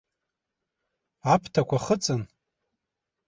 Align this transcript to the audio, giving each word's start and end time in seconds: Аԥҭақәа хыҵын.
Аԥҭақәа 1.33 1.77
хыҵын. 1.83 2.21